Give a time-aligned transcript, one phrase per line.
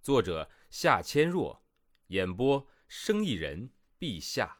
[0.00, 1.58] 作者夏千若，
[2.06, 4.58] 演播生意人陛下。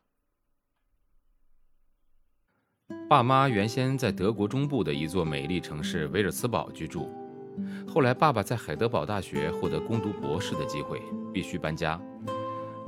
[3.09, 7.09] 爸妈原先在德国中部的一座美丽城市维尔茨堡居住，
[7.87, 11.01] 后来爸爸在海德堡大学获得攻读博士的机会，
[11.33, 12.01] 必须搬家。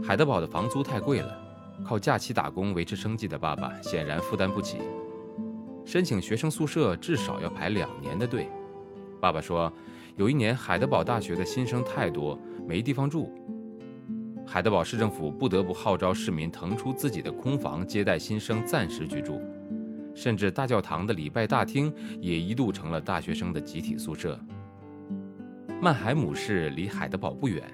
[0.03, 4.79] 海德堡的房租太贵了，靠假期打工维持生计的爸爸显然负担不起。
[5.87, 8.51] 申请学生宿舍至少要排两年的队。
[9.21, 9.73] 爸爸说。
[10.21, 12.39] 有一年，海德堡大学的新生太多，
[12.69, 13.33] 没地方住。
[14.47, 19.41] 海德堡市政府不得不号召市民腾出自己的空房接待新生暂时居住，
[20.15, 24.39] 甚至大教堂的礼拜大厅也一度成了大学生的集体宿舍。
[25.81, 27.65] 曼海姆市离海德堡不远，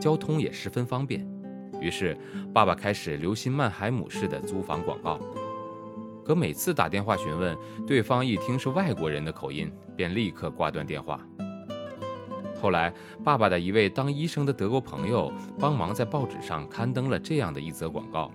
[0.00, 1.28] 交通也十分方便，
[1.82, 2.16] 于是
[2.50, 5.20] 爸爸开始留心曼海姆市的租房广告。
[6.24, 7.54] 可每次打电话询问，
[7.86, 11.20] 对方一听是外国人的口音，便立刻挂断电话。
[12.60, 12.92] 后来，
[13.24, 18.30] 爸爸的一位当医生的德国朋友帮忙在报纸上刊登了这样的一则广告：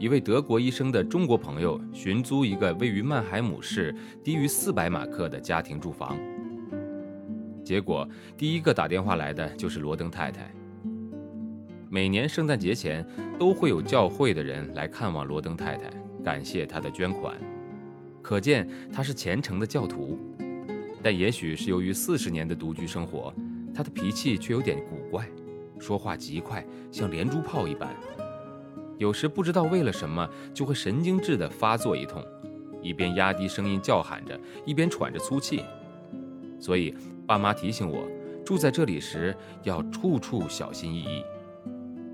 [0.00, 6.18] 一位德国医生的中国朋友寻租一个位于曼海姆市低于四百马克的家庭住房。
[7.62, 10.52] 结果，第一个打电话来的就是罗登太太。
[11.88, 13.06] 每年圣诞节前，
[13.38, 15.88] 都会有教会的人来看望罗登太太，
[16.24, 17.36] 感谢她的捐款，
[18.20, 20.18] 可见她是虔诚的教徒。
[21.04, 23.30] 但也许是由于四十年的独居生活，
[23.74, 25.28] 他的脾气却有点古怪，
[25.78, 27.94] 说话极快，像连珠炮一般。
[28.96, 32.24] 有时不知道为了什么，就会神经质地发作一通，
[32.80, 35.62] 一边压低声音叫喊着，一边喘着粗气。
[36.58, 36.94] 所以
[37.26, 38.08] 爸妈提醒我，
[38.42, 41.22] 住在这里时要处处小心翼翼。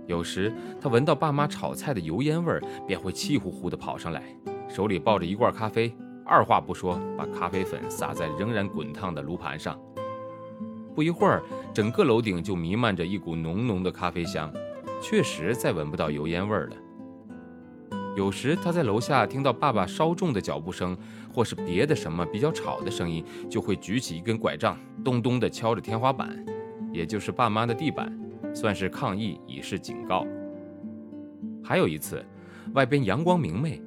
[0.09, 4.35] 有时他闻到爸妈炒菜的油烟味儿，便会气呼呼地跑上来，
[4.69, 5.95] 手里抱着一罐咖啡。
[6.31, 9.77] 二话不说，把咖啡粉撒在仍然滚烫的炉盘上。
[10.95, 11.43] 不一会儿，
[11.75, 14.49] 整个楼顶就弥漫着一股浓浓的咖啡香，
[15.03, 16.77] 确实再闻不到油烟味了。
[18.17, 20.97] 有时他在楼下听到爸爸稍重的脚步声，
[21.35, 26.29] 或是别的什么比较吵的声音，就会举起一根拐杖，咚咚地敲着天花板，
[26.93, 28.17] 也就是爸妈的地板，
[28.55, 30.25] 算是抗议，以示警告。
[31.65, 32.25] 还有一次，
[32.75, 33.83] 外边阳光明媚。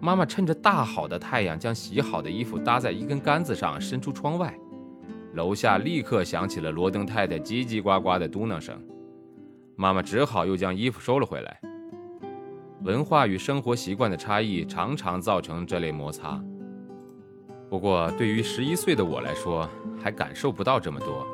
[0.00, 4.52] 妈妈趁着大好的太阳，将洗好的衣服搭在一根杆子上，伸出窗外。
[5.34, 8.76] 楼下立刻响起了罗登太太叽叽呱呱的嘟囔声。
[9.76, 11.60] 妈妈只好又将衣服收了回来。
[12.82, 16.42] 文化与生活习惯的差异常常造成这类摩擦。
[17.68, 19.68] 不过，对于十一岁的我来说，
[20.02, 21.26] 还感受不到这么多。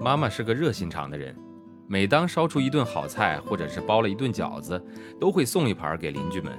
[0.00, 1.34] 妈妈是个热心肠的人，
[1.86, 4.84] 每当烧出一顿好菜，或者是包了一顿饺子，
[5.20, 6.52] 都会送一盘给邻居们。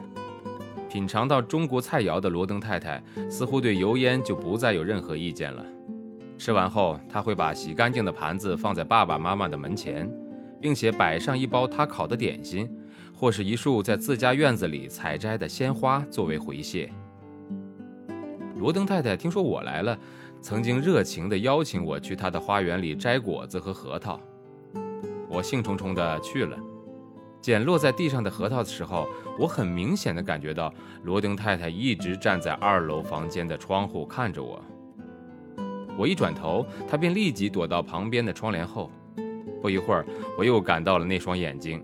[0.88, 5.66] 品尝到中国菜肴的罗登太太似乎对油烟就不再有任何意见了。
[6.38, 10.10] 吃完后，她会把洗干净的盘子放在爸爸妈妈的门前，
[10.62, 12.70] 并且摆上一包她烤的点心，
[13.14, 16.90] 或是一束在自家院子里采摘的鲜花作为回谢。
[18.56, 19.98] 罗登太太听说我来了，
[20.42, 24.20] 曾经热情地邀请我去她的花园里摘果子和核桃。
[25.30, 26.58] 我兴冲冲地去了。
[27.42, 29.08] 捡落在地上的核桃的时候，
[29.38, 30.74] 我很明显的感觉到
[31.04, 34.62] 罗丁太太一直站在二楼房间的窗户看着我。
[35.98, 38.92] 我一转头，她便立即躲到旁边的窗帘后。
[39.62, 40.06] 不一会儿，
[40.38, 41.84] 我又感到了那双眼睛。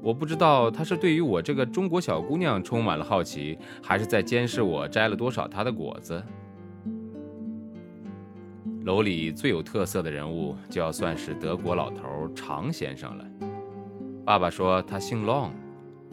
[0.00, 6.22] 我不知道她是对于我这个中国小姑娘充满了好奇，还是在监视我摘了多少她的果子。
[8.84, 13.24] 楼里最有特色的人物，就要算是德国老头常先生了。
[14.24, 15.50] 爸爸说他姓 Long，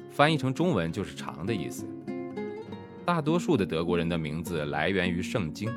[0.10, 1.88] 翻译成中文就是“长”的意思。
[3.06, 5.72] 大多数的德国人的名字来源于圣经，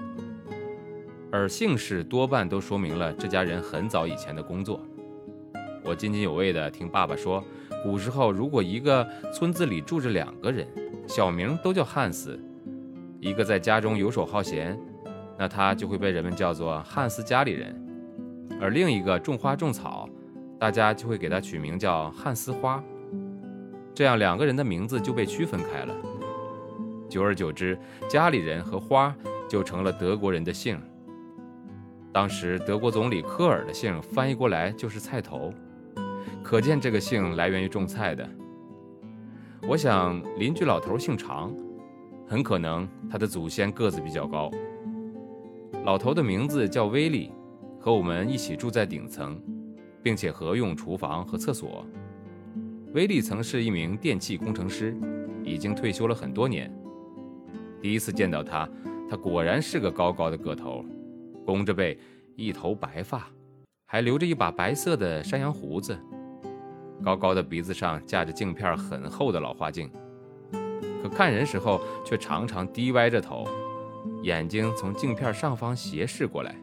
[1.31, 4.81] 而姓氏多半都说明了这家人很早以前的工作。
[5.85, 7.43] 我津津有味地听爸爸说，
[7.85, 10.67] 古时候如果一个村子里住着两个人，
[11.07, 12.37] 小名都叫汉斯，
[13.21, 14.77] 一个在家中游手好闲，
[15.39, 17.81] 那他就会被人们叫做汉斯家里人，
[18.61, 20.09] 而另一个种花种草。
[20.59, 22.83] 大家就会给他取名叫汉斯花，
[23.95, 25.95] 这样两个人的名字就被区分开了。
[27.09, 27.79] 久而久之，
[28.09, 29.15] 家里人和花
[29.49, 30.81] 就成了德国人的姓。
[32.13, 35.53] 当时德国总理科尔的姓翻译过来就是“菜头”，
[36.43, 38.29] 可见这个姓来源于种菜的。
[39.67, 41.53] 我想邻居老头姓常，
[42.27, 44.51] 很可能他的祖先个子比较高。
[45.85, 47.33] 老头的名字叫威利，
[47.81, 49.41] 和我们一起住在顶层，
[50.05, 51.85] 并且合用厨房和厕所。
[52.93, 54.95] 威利曾是一名电气工程师，
[55.43, 56.73] 已经退休了很多年。
[57.81, 58.69] 第一次见到他，
[59.11, 60.85] 他果然是个高高的个头。
[61.45, 61.99] 弓着背，
[62.37, 63.29] 一头白发，
[63.87, 65.99] 还留着一把白色的山羊胡子，
[67.03, 69.91] 高高的鼻子上架着镜片很厚的老花镜，
[71.03, 73.47] 可看人时候却常常低歪着头，
[74.23, 76.55] 眼睛从镜片上方斜视过来。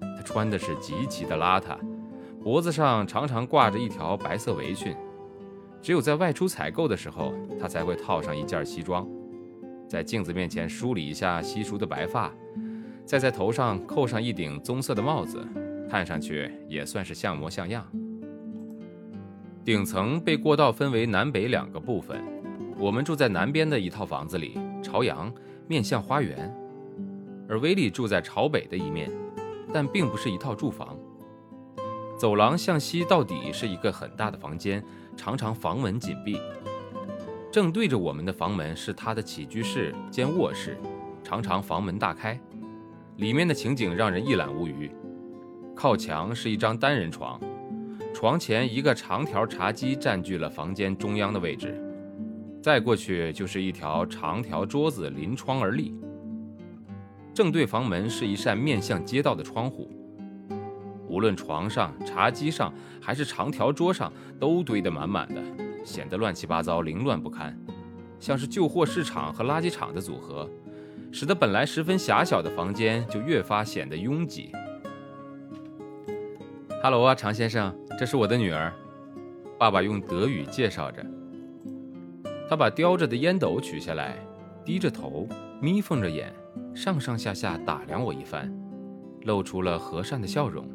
[0.00, 1.76] 他穿的是极其的邋遢，
[2.42, 4.96] 脖子上常常挂着一条白色围裙，
[5.80, 9.08] 只有在外出采购的时候，他才会套上一件西装，
[9.88, 12.32] 在镜子面前梳理一下稀疏的白发。
[13.04, 15.44] 再在头上扣上一顶棕色的帽子，
[15.88, 17.86] 看上去也算是像模像样。
[19.64, 22.20] 顶层被过道分为南北两个部分，
[22.76, 25.32] 我们住在南边的一套房子里，朝阳，
[25.68, 26.50] 面向花园；
[27.48, 29.08] 而威利住在朝北的一面，
[29.72, 30.96] 但并不是一套住房。
[32.22, 34.80] 走廊向西到底是一个很大的房间，
[35.16, 36.38] 常常房门紧闭。
[37.50, 40.78] 正对着我们的房门是他的起居室兼卧室，
[41.24, 42.40] 常常房门大开。
[43.16, 44.88] 里面的情景让人一览无余。
[45.74, 47.40] 靠墙是一张单人床，
[48.14, 51.76] 床前一个长条茶几占据了房间中央的位置，
[52.62, 55.92] 再过去就是一条长条桌子临窗而立。
[57.34, 59.90] 正对房门是一扇面向街道的窗户。
[61.12, 64.10] 无论床上、茶几上还是长条桌上，
[64.40, 65.42] 都堆得满满的，
[65.84, 67.54] 显得乱七八糟、凌乱不堪，
[68.18, 70.48] 像是旧货市场和垃圾场的组合。
[71.12, 74.50] 使得本来十分狭小的房间就越发显得拥挤。
[76.82, 78.72] 哈喽啊，常先生，这是我的女儿。
[79.58, 81.04] 爸爸用德语介绍着。
[82.48, 84.16] 他把叼着的烟斗取下来，
[84.64, 85.28] 低着头，
[85.60, 86.34] 眯缝着眼，
[86.74, 88.50] 上上下下打量我一番，
[89.24, 90.66] 露出了和善的笑容，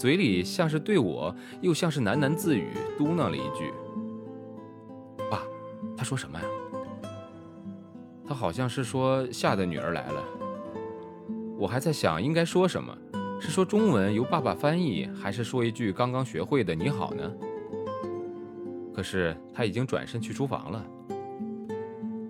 [0.00, 3.70] 嘴里像是对我，又像是喃喃自语，嘟囔了一句
[5.30, 5.42] ：“爸，
[5.94, 6.44] 他说什么呀？”
[8.26, 10.24] 他好像是说夏的女儿来了，
[11.58, 12.96] 我还在想应该说什么，
[13.38, 17.30] 是说中文由爸爸翻译，还是说一句刚刚学会的你好呢？
[18.94, 20.82] 可是他已经转身去厨房了。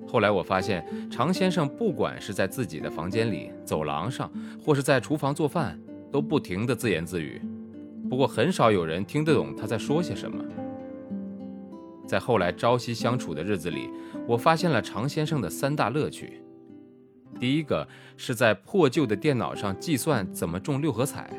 [0.08, 4.28] 后来我发现常先生不管是在自己的房间里、走廊上，
[4.61, 5.81] 或是在厨房做饭，
[6.11, 7.40] 都不停地自言自语，
[8.10, 10.44] 不过很少有人听得懂他在说些什么。
[12.08, 13.88] 在后来朝夕相处的日子里，
[14.26, 16.42] 我发现了常先生的三大乐趣。
[17.38, 17.86] 第一个
[18.16, 21.30] 是在破旧的电脑上计算怎么中六合彩。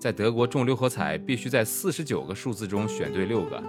[0.00, 3.62] 在德国中六合彩必须在四十九个数字中选对六个。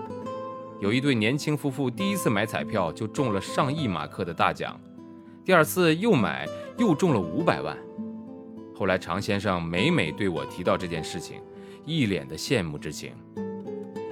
[0.81, 4.80] 有一对年轻夫妇第一次买彩票就中了上亿马克的大奖，
[5.45, 6.47] 第二次又买
[6.80, 7.77] 又中了五百万。
[8.75, 11.39] 后来常先生每每对我提到这件事情，
[11.88, 13.13] 一脸的羡慕之情。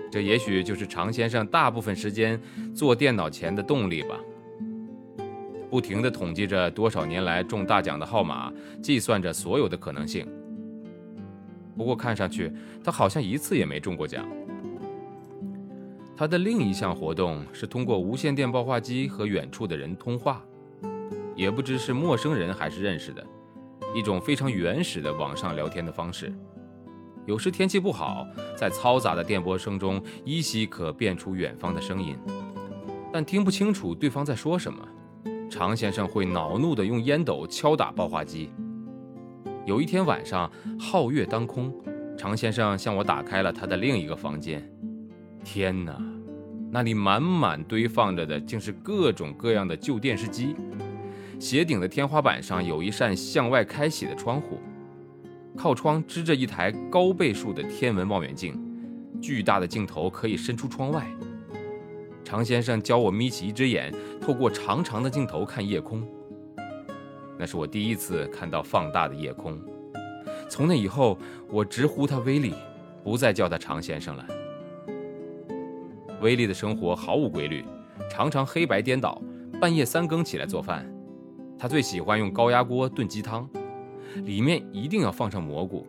[0.10, 2.42] 这也许就是常先生大部分时间
[2.74, 4.18] 坐电脑前的动力吧。
[5.70, 10.26] 不停地统计着多少年来中大奖的号码，计算着所有的可能性。
[11.76, 12.50] 不过看上去
[12.82, 14.26] 他好像一次也没中过奖。
[16.16, 20.42] 他的另一项活动是通过无线电报话机和远处的人通话，
[21.36, 23.22] 也不知是陌生人还是认识的，
[23.94, 26.34] 一种非常原始的网上聊天的方式。
[27.26, 32.16] 有时天气不好，在嘈杂的电波声中，依稀可辨出远方的声音，
[33.12, 34.88] 但听不清楚对方在说什么。
[35.50, 38.52] 常先生会恼怒地用烟斗敲打报话机。
[39.66, 41.74] 有一天晚上，皓月当空，
[42.16, 44.64] 常先生向我打开了他的另一个房间。
[45.44, 45.98] 天哪，
[46.72, 50.56] 那里满满堆放着的竟是各种各样的旧电视机。
[51.40, 54.60] 斜顶的天花板上有一扇向外开启的窗户。
[55.58, 58.60] 靠窗支着一台高倍数的天文望远镜，
[59.22, 61.08] 巨大的镜头可以伸出窗外。
[62.24, 66.06] 常先生教我眯起一只眼，透过长长的镜头看夜空。
[67.38, 69.60] 那是我第一次看到放大的夜空。
[70.50, 71.18] 从那以后，
[71.50, 72.54] 我直呼他威利，
[73.04, 74.26] 不再叫他常先生了。
[76.22, 77.64] 威利的生活毫无规律，
[78.10, 79.22] 常常黑白颠倒，
[79.60, 80.86] 半夜三更起来做饭。
[81.58, 83.48] 他最喜欢用高压锅炖鸡汤。
[84.24, 85.86] 里面一定要放上蘑菇。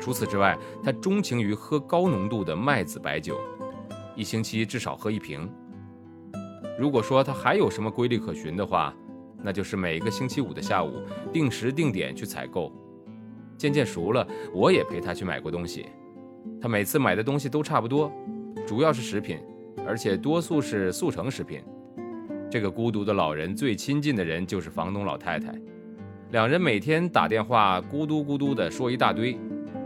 [0.00, 3.38] 除此之外，他钟情于喝高浓度的麦子白酒，
[4.14, 5.48] 一星期至少喝一瓶。
[6.78, 8.94] 如果说他还有什么规律可循的话，
[9.42, 12.70] 那就是每个星期五的下午定时定点去采购，
[13.56, 15.86] 渐渐熟了，我也陪他去买过东西。
[16.60, 18.12] 他每次买的东西都差不多，
[18.66, 19.38] 主要是食品，
[19.86, 21.62] 而且多数是速成食品。
[22.50, 25.52] 这个孤独的老人最亲近的人就是房东老太太，
[26.32, 29.38] 两人每天打电话咕嘟咕嘟的说一大堆，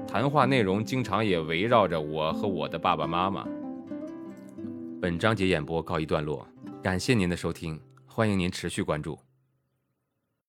[0.09, 3.47] 谈话内容经常也围绕着我和我的爸爸妈妈。
[5.02, 6.47] 本章节演播告一段落，
[6.82, 9.18] 感谢您的收听，欢迎您持续关注。